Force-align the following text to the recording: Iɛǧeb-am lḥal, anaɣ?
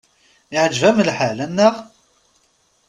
Iɛǧeb-am 0.55 0.97
lḥal, 1.09 1.37
anaɣ? 1.45 1.75